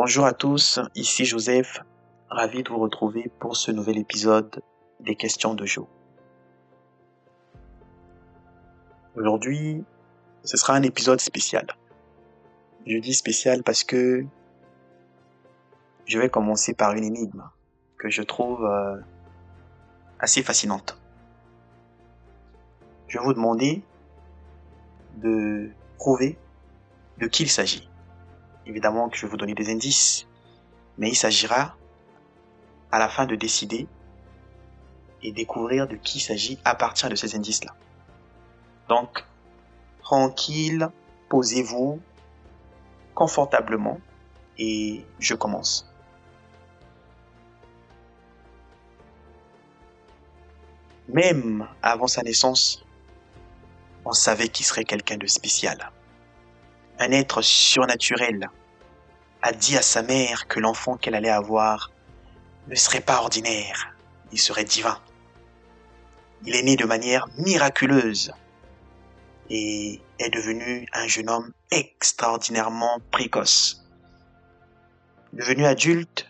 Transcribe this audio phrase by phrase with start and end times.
[0.00, 1.82] Bonjour à tous, ici Joseph,
[2.30, 4.62] ravi de vous retrouver pour ce nouvel épisode
[5.00, 5.88] des questions de Jo.
[9.16, 9.84] Aujourd'hui,
[10.44, 11.66] ce sera un épisode spécial.
[12.86, 14.24] Je dis spécial parce que
[16.04, 17.42] je vais commencer par une énigme
[17.98, 19.00] que je trouve euh,
[20.20, 20.96] assez fascinante.
[23.08, 23.82] Je vais vous demander
[25.16, 26.38] de prouver
[27.18, 27.87] de qui il s'agit.
[28.68, 30.26] Évidemment que je vais vous donner des indices,
[30.98, 31.74] mais il s'agira
[32.92, 33.88] à la fin de décider
[35.22, 37.74] et découvrir de qui il s'agit à partir de ces indices-là.
[38.88, 39.24] Donc,
[40.02, 40.90] tranquille,
[41.30, 42.00] posez-vous
[43.14, 44.00] confortablement
[44.58, 45.90] et je commence.
[51.08, 52.84] Même avant sa naissance,
[54.04, 55.90] on savait qu'il serait quelqu'un de spécial.
[57.00, 58.50] Un être surnaturel
[59.42, 61.92] a dit à sa mère que l'enfant qu'elle allait avoir
[62.66, 63.94] ne serait pas ordinaire,
[64.32, 65.00] il serait divin.
[66.44, 68.32] Il est né de manière miraculeuse
[69.50, 73.84] et est devenu un jeune homme extraordinairement précoce.
[75.32, 76.28] Devenu adulte,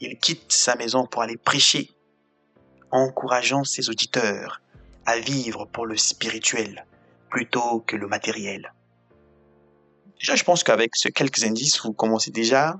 [0.00, 1.90] il quitte sa maison pour aller prêcher,
[2.90, 4.62] encourageant ses auditeurs
[5.04, 6.86] à vivre pour le spirituel
[7.28, 8.72] plutôt que le matériel.
[10.20, 12.78] Déjà, je pense qu'avec ces quelques indices, vous commencez déjà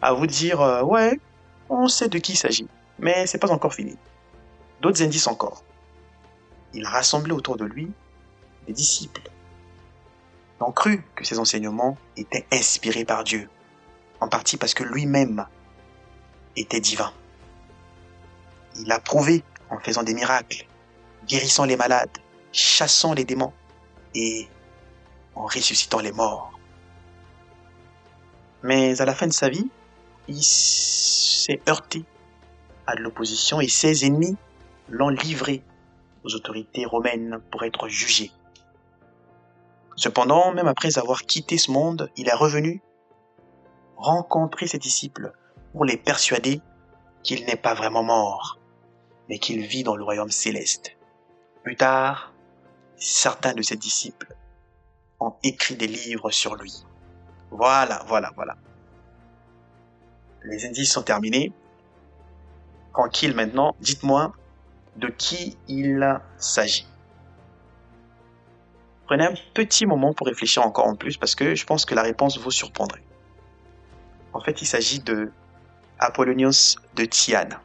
[0.00, 1.18] à vous dire euh, ouais,
[1.68, 2.68] on sait de qui il s'agit,
[3.00, 3.98] mais c'est pas encore fini.
[4.80, 5.64] D'autres indices encore.
[6.72, 7.90] Il a rassemblé autour de lui
[8.68, 9.22] des disciples.
[10.60, 13.50] Ils ont cru que ses enseignements étaient inspirés par Dieu,
[14.20, 15.44] en partie parce que lui-même
[16.54, 17.12] était divin.
[18.78, 20.66] Il a prouvé en faisant des miracles,
[21.26, 22.16] guérissant les malades,
[22.52, 23.52] chassant les démons
[24.14, 24.48] et
[25.34, 26.59] en ressuscitant les morts.
[28.62, 29.68] Mais à la fin de sa vie,
[30.28, 32.04] il s'est heurté
[32.86, 34.36] à l'opposition et ses ennemis
[34.88, 35.62] l'ont livré
[36.24, 38.30] aux autorités romaines pour être jugé.
[39.96, 42.82] Cependant, même après avoir quitté ce monde, il est revenu
[43.96, 45.32] rencontrer ses disciples
[45.72, 46.60] pour les persuader
[47.22, 48.58] qu'il n'est pas vraiment mort,
[49.28, 50.96] mais qu'il vit dans le royaume céleste.
[51.62, 52.32] Plus tard,
[52.96, 54.34] certains de ses disciples
[55.20, 56.84] ont écrit des livres sur lui.
[57.50, 58.56] Voilà, voilà, voilà.
[60.44, 61.52] Les indices sont terminés.
[62.92, 64.32] Tranquille maintenant, dites-moi
[64.96, 66.86] de qui il s'agit.
[69.06, 72.02] Prenez un petit moment pour réfléchir encore en plus parce que je pense que la
[72.02, 73.02] réponse vous surprendrait.
[74.32, 75.32] En fait, il s'agit de
[75.98, 77.58] Apollonios de Tyane.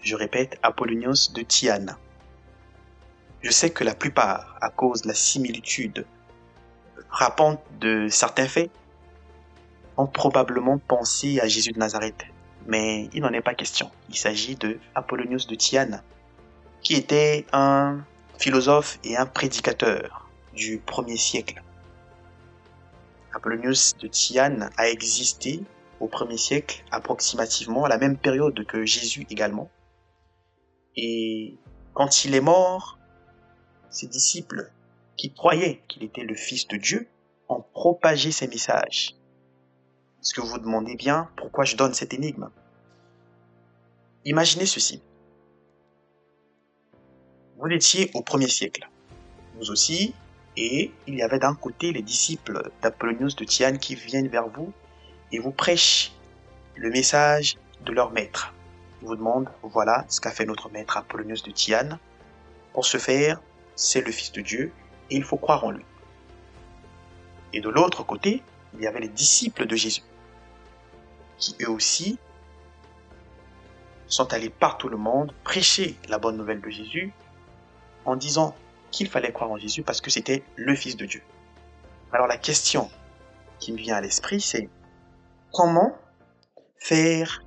[0.00, 1.96] Je répète, Apollonios de Tyane.
[3.42, 6.06] Je sais que la plupart, à cause de la similitude
[7.14, 8.72] frappante de certains faits,
[9.96, 12.24] ont probablement pensé à Jésus de Nazareth.
[12.66, 13.90] Mais il n'en est pas question.
[14.08, 16.02] Il s'agit de Apollonios de Tyane,
[16.82, 18.00] qui était un
[18.36, 21.62] philosophe et un prédicateur du premier siècle.
[23.32, 25.62] Apollonius de Tyane a existé
[26.00, 29.70] au premier siècle approximativement à la même période que Jésus également.
[30.96, 31.58] Et
[31.92, 32.98] quand il est mort,
[33.90, 34.72] ses disciples,
[35.16, 37.08] qui croyaient qu'il était le Fils de Dieu,
[37.48, 39.14] ont propagé ses messages.
[40.20, 42.48] Est-ce que vous vous demandez bien pourquoi je donne cette énigme?
[44.24, 45.02] Imaginez ceci.
[47.58, 48.88] Vous étiez au premier siècle,
[49.58, 50.14] vous aussi,
[50.56, 54.72] et il y avait d'un côté les disciples d'Apollonius de Tyane qui viennent vers vous
[55.32, 56.12] et vous prêchent
[56.74, 58.54] le message de leur maître.
[59.02, 61.98] Ils vous demandent, voilà ce qu'a fait notre maître Apollonius de Tyane.
[62.72, 63.40] Pour ce faire,
[63.76, 64.72] c'est le Fils de Dieu
[65.10, 65.84] et il faut croire en lui.
[67.52, 68.42] Et de l'autre côté,
[68.74, 70.02] il y avait les disciples de Jésus,
[71.38, 72.18] qui eux aussi
[74.06, 77.12] sont allés partout le monde prêcher la bonne nouvelle de Jésus
[78.04, 78.54] en disant
[78.90, 81.22] qu'il fallait croire en Jésus parce que c'était le Fils de Dieu.
[82.12, 82.90] Alors la question
[83.58, 84.68] qui me vient à l'esprit, c'est
[85.52, 85.96] comment
[86.78, 87.42] faire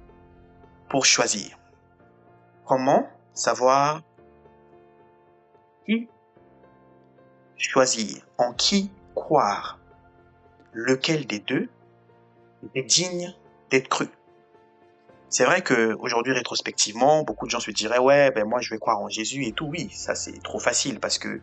[0.90, 1.58] pour choisir?
[2.66, 4.02] Comment savoir
[5.86, 6.10] qui
[7.58, 9.80] choisir, en qui croire,
[10.74, 11.70] lequel des deux
[12.76, 13.34] est digne
[13.70, 14.08] d'être cru?
[15.30, 18.78] C'est vrai que aujourd'hui rétrospectivement, beaucoup de gens se diraient ouais, ben moi je vais
[18.78, 19.66] croire en Jésus et tout.
[19.66, 21.42] Oui, ça c'est trop facile parce que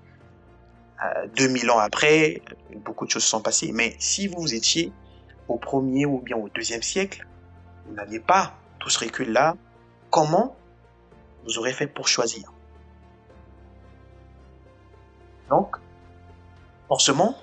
[1.36, 2.40] 2000 ans après,
[2.76, 3.72] beaucoup de choses sont passées.
[3.72, 4.92] Mais si vous étiez
[5.48, 7.26] au premier ou bien au deuxième siècle,
[7.86, 9.56] vous n'aviez pas tout ce recul-là,
[10.10, 10.56] comment
[11.44, 12.50] vous aurez fait pour choisir?
[15.50, 15.76] Donc,
[16.94, 17.36] Forcément,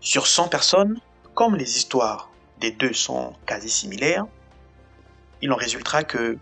[0.00, 1.00] sur 100 personnes,
[1.34, 4.26] comme les histoires des deux sont quasi similaires,
[5.40, 6.36] il en résultera que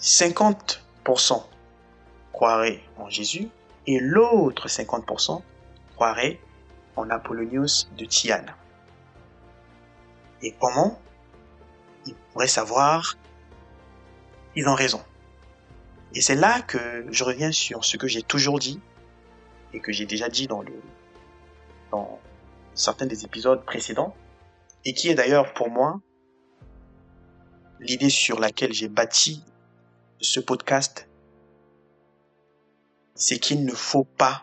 [0.00, 1.44] 50%
[2.32, 3.48] croiraient en Jésus
[3.86, 5.40] et l'autre 50%
[5.94, 6.40] croiraient
[6.96, 8.52] en Apollonius de Tyane.
[10.42, 11.00] Et comment?
[12.06, 13.14] Ils pourraient savoir
[14.56, 15.00] Ils ont raison.
[16.12, 18.80] Et c'est là que je reviens sur ce que j'ai toujours dit
[19.72, 20.64] et que j'ai déjà dit dans
[22.74, 24.14] certains des épisodes précédents
[24.84, 26.00] et qui est d'ailleurs pour moi
[27.80, 29.44] l'idée sur laquelle j'ai bâti
[30.20, 31.08] ce podcast,
[33.14, 34.42] c'est qu'il ne faut pas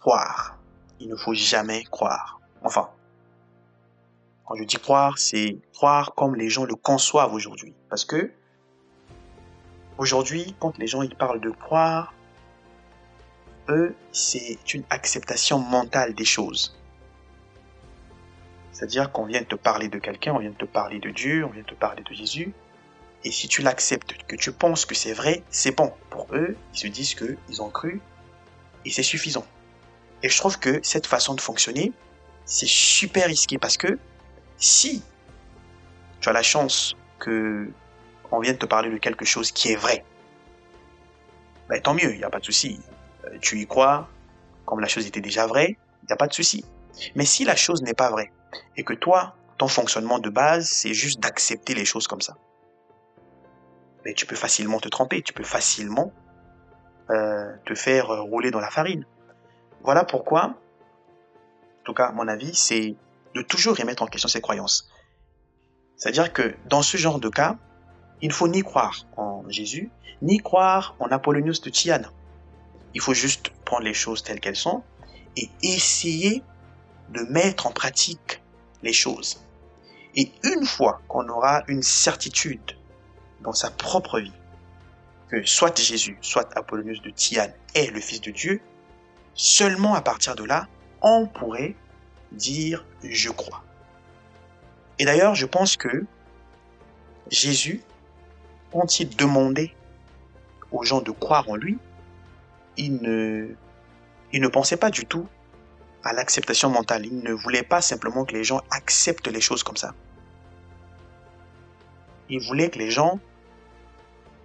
[0.00, 0.58] croire.
[1.00, 2.40] Il ne faut jamais croire.
[2.62, 2.90] Enfin,
[4.46, 7.74] quand je dis croire, c'est croire comme les gens le conçoivent aujourd'hui.
[7.88, 8.32] Parce que
[9.98, 12.14] aujourd'hui, quand les gens parlent de croire,
[13.68, 16.76] eux, c'est une acceptation mentale des choses.
[18.72, 21.62] C'est-à-dire qu'on vient te parler de quelqu'un, on vient te parler de Dieu, on vient
[21.62, 22.52] te parler de Jésus.
[23.24, 25.92] Et si tu l'acceptes, que tu penses que c'est vrai, c'est bon.
[26.10, 28.00] Pour eux, ils se disent qu'ils ont cru
[28.84, 29.46] et c'est suffisant.
[30.22, 31.92] Et je trouve que cette façon de fonctionner,
[32.44, 33.98] c'est super risqué parce que
[34.56, 35.02] si
[36.20, 37.70] tu as la chance que
[38.30, 40.04] on vienne te parler de quelque chose qui est vrai,
[41.68, 42.80] ben, tant mieux, il n'y a pas de souci.
[43.24, 44.08] Euh, tu y crois,
[44.64, 46.64] comme la chose était déjà vraie, il n'y a pas de souci.
[47.14, 48.32] Mais si la chose n'est pas vraie,
[48.76, 52.36] et que toi, ton fonctionnement de base, c'est juste d'accepter les choses comme ça,
[54.04, 56.12] mais tu peux facilement te tromper, tu peux facilement
[57.10, 59.06] euh, te faire rouler dans la farine.
[59.82, 62.96] Voilà pourquoi, en tout cas, mon avis, c'est
[63.34, 64.88] de toujours remettre en question ses croyances.
[65.96, 67.56] C'est-à-dire que dans ce genre de cas,
[68.20, 69.90] il ne faut ni croire en Jésus,
[70.20, 72.08] ni croire en Apollonius de Tyane.
[72.94, 74.82] Il faut juste prendre les choses telles qu'elles sont
[75.36, 76.42] et essayer
[77.10, 78.42] de mettre en pratique
[78.82, 79.42] les choses.
[80.14, 82.76] Et une fois qu'on aura une certitude
[83.40, 84.32] dans sa propre vie
[85.30, 88.60] que soit Jésus, soit Apollonius de Tyane est le Fils de Dieu,
[89.34, 90.68] seulement à partir de là,
[91.00, 91.74] on pourrait
[92.32, 93.64] dire je crois.
[94.98, 96.04] Et d'ailleurs, je pense que
[97.30, 97.82] Jésus,
[98.70, 99.74] quand il demandait
[100.70, 101.78] aux gens de croire en lui,
[102.76, 103.54] il ne,
[104.32, 105.26] il ne pensait pas du tout
[106.04, 107.06] à l'acceptation mentale.
[107.06, 109.94] Il ne voulait pas simplement que les gens acceptent les choses comme ça.
[112.28, 113.20] Il voulait que les gens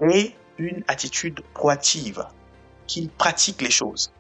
[0.02, 2.26] aient une attitude proactive,
[2.86, 4.14] qu'ils pratiquent les choses.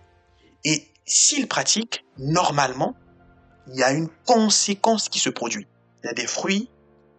[0.63, 2.95] Et s'ils pratiquent, normalement,
[3.68, 5.68] il y a une conséquence qui se produit.
[6.03, 6.69] Il y a des fruits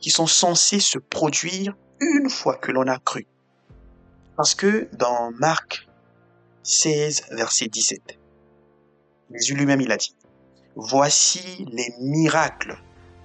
[0.01, 3.27] qui sont censés se produire une fois que l'on a cru.
[4.37, 5.88] Parce que dans Marc
[6.71, 8.19] 16, verset 17,
[9.33, 10.15] Jésus lui-même, il a dit,
[10.77, 12.77] Voici les miracles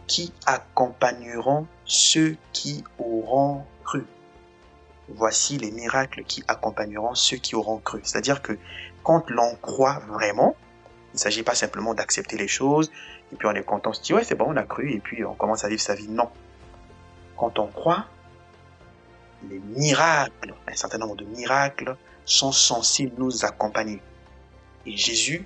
[0.07, 4.05] qui accompagneront ceux qui auront cru.
[5.09, 7.99] Voici les miracles qui accompagneront ceux qui auront cru.
[8.03, 8.57] C'est-à-dire que
[9.03, 10.55] quand l'on croit vraiment,
[11.11, 12.91] il ne s'agit pas simplement d'accepter les choses,
[13.33, 14.99] et puis on est content, on se dit ouais c'est bon, on a cru, et
[14.99, 16.07] puis on commence à vivre sa vie.
[16.07, 16.29] Non.
[17.35, 18.05] Quand on croit,
[19.49, 24.01] les miracles, un certain nombre de miracles, sont censés nous accompagner.
[24.85, 25.45] Et Jésus,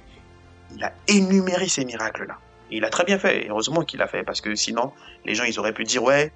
[0.76, 2.38] il a énuméré ces miracles-là.
[2.72, 4.92] Et il a très bien fait, heureusement qu'il l'a fait, parce que sinon,
[5.26, 6.32] les gens, ils auraient pu dire, ouais,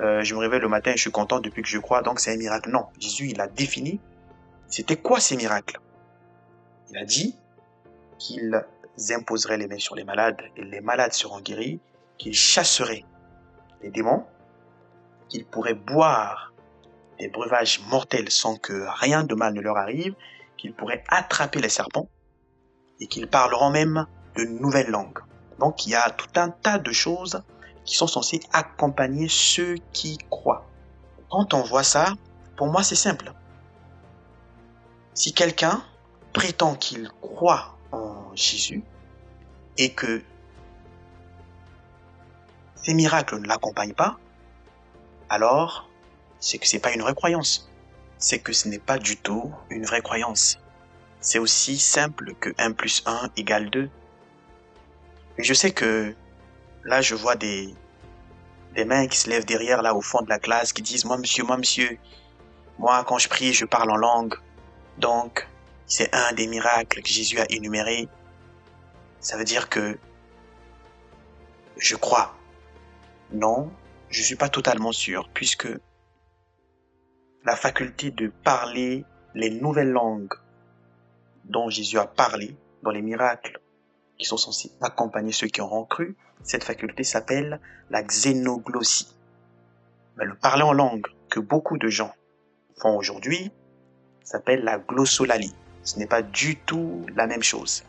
[0.00, 2.32] euh, je me réveille le matin je suis content depuis que je crois, donc c'est
[2.32, 2.70] un miracle.
[2.70, 4.00] Non, Jésus, il a défini,
[4.66, 5.78] c'était quoi ces miracles?
[6.90, 7.36] Il a dit
[8.18, 8.64] qu'il
[9.10, 11.80] imposerait les mains sur les malades et les malades seront guéris,
[12.18, 13.04] qu'il chasserait
[13.82, 14.24] les démons,
[15.28, 16.53] qu'il pourrait boire
[17.18, 20.14] des breuvages mortels sans que rien de mal ne leur arrive,
[20.56, 22.08] qu'il pourrait attraper les serpents
[23.00, 24.06] et qu'ils parleront même
[24.36, 25.20] de nouvelles langues.
[25.58, 27.42] Donc il y a tout un tas de choses
[27.84, 30.66] qui sont censées accompagner ceux qui croient.
[31.30, 32.14] Quand on voit ça,
[32.56, 33.32] pour moi c'est simple.
[35.14, 35.82] Si quelqu'un
[36.32, 38.82] prétend qu'il croit en Jésus
[39.78, 40.22] et que
[42.74, 44.18] ces miracles ne l'accompagnent pas,
[45.28, 45.88] alors
[46.40, 47.70] c'est que c'est pas une vraie croyance.
[48.18, 50.58] C'est que ce n'est pas du tout une vraie croyance.
[51.20, 53.88] C'est aussi simple que 1 plus 1 égale 2.
[55.38, 56.14] Et je sais que
[56.84, 57.74] là, je vois des,
[58.74, 61.16] des mains qui se lèvent derrière, là, au fond de la classe, qui disent, moi,
[61.16, 61.98] monsieur, moi, monsieur,
[62.78, 64.34] moi, quand je prie, je parle en langue.
[64.98, 65.48] Donc,
[65.86, 68.08] c'est un des miracles que Jésus a énuméré.
[69.20, 69.98] Ça veut dire que
[71.76, 72.36] je crois.
[73.32, 73.70] Non,
[74.10, 75.68] je suis pas totalement sûr, puisque
[77.44, 80.32] la faculté de parler les nouvelles langues
[81.44, 83.60] dont Jésus a parlé dans les miracles
[84.18, 86.16] qui sont censés accompagner ceux qui auront cru.
[86.42, 87.60] Cette faculté s'appelle
[87.90, 89.14] la xénoglossie.
[90.16, 92.12] Mais le parler en langue que beaucoup de gens
[92.80, 93.50] font aujourd'hui
[94.22, 95.54] s'appelle la glossolalie.
[95.82, 97.84] Ce n'est pas du tout la même chose.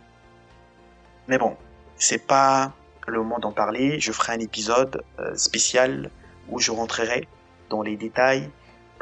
[1.27, 1.55] Mais bon,
[1.95, 2.73] c'est pas
[3.07, 3.99] le moment d'en parler.
[3.99, 6.11] Je ferai un épisode euh, spécial
[6.49, 7.27] où je rentrerai
[7.69, 8.51] dans les détails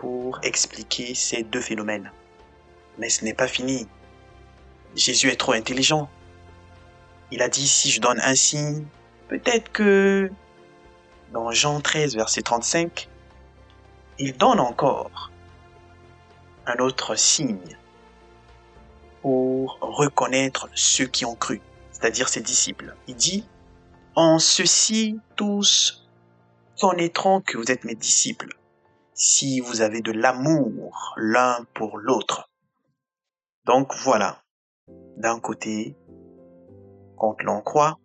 [0.04, 2.12] pour expliquer ces deux phénomènes.
[2.98, 3.88] Mais ce n'est pas fini.
[4.98, 6.10] Jésus est trop intelligent.
[7.32, 8.86] Il a dit si je donne un signe,
[9.30, 10.30] peut-être que
[11.32, 13.08] dans Jean 13, verset 35,
[14.20, 15.32] il donne encore
[16.66, 17.78] un autre signe
[19.22, 21.62] pour reconnaître ceux qui ont cru,
[21.94, 22.94] c'est-à-dire ses disciples.
[23.08, 23.48] Il dit,
[24.16, 26.06] en ceci tous
[26.82, 28.54] connaîtront que vous êtes mes disciples,
[29.14, 32.50] si vous avez de l'amour l'un pour l'autre.
[33.66, 34.42] Donc voilà,
[35.18, 35.96] d'un côté,
[37.18, 38.00] quand l'on croit,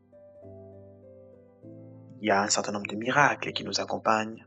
[2.21, 4.47] il y a un certain nombre de miracles qui nous accompagnent.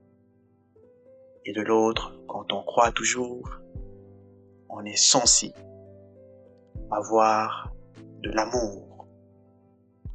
[1.46, 3.60] Et de l'autre, quand on croit toujours,
[4.70, 5.54] on est censé
[6.92, 7.74] avoir
[8.22, 9.08] de l'amour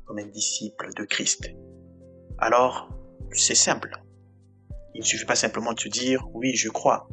[0.05, 1.51] comme un disciple de Christ.
[2.39, 2.89] Alors,
[3.33, 4.06] c'est simple.
[4.97, 7.07] Il ne suffit pas simplement de se dire oui, je crois,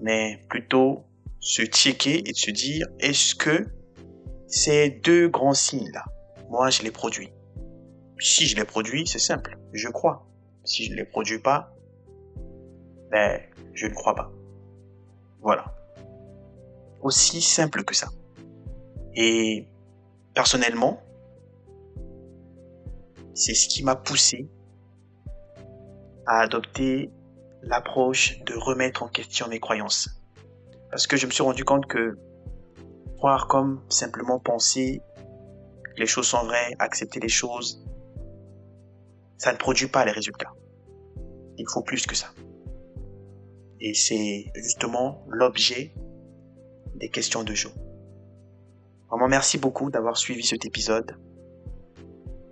[0.00, 1.04] mais plutôt
[1.38, 3.66] se checker et de se dire est-ce que
[4.46, 6.02] ces deux grands signes-là,
[6.48, 7.30] moi je les produis?
[8.18, 10.26] Si je les produis, c'est simple, je crois.
[10.64, 11.74] Si je ne les produis pas,
[13.10, 13.38] ben,
[13.74, 14.32] je ne crois pas.
[15.42, 15.74] Voilà.
[17.02, 18.08] Aussi simple que ça.
[19.14, 19.68] Et
[20.32, 21.02] personnellement,
[23.34, 24.48] c'est ce qui m'a poussé
[26.26, 27.10] à adopter
[27.62, 30.08] l'approche de remettre en question mes croyances.
[30.90, 32.18] Parce que je me suis rendu compte que
[33.16, 35.00] croire comme simplement penser
[35.96, 37.84] les choses sont vraies, accepter les choses,
[39.38, 40.52] ça ne produit pas les résultats.
[41.58, 42.28] Il faut plus que ça.
[43.80, 45.94] Et c'est justement l'objet
[46.94, 47.72] des questions de jour.
[49.08, 51.16] Vraiment merci beaucoup d'avoir suivi cet épisode.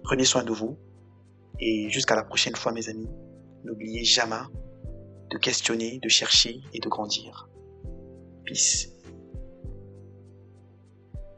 [0.02, 0.76] Prenez soin de vous
[1.58, 3.08] et jusqu'à la prochaine fois mes amis.
[3.64, 4.46] N'oubliez jamais
[5.30, 7.48] de questionner, de chercher et de grandir.
[8.44, 8.88] Peace.